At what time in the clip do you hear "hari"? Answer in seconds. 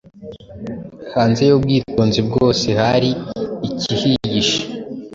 2.81-3.09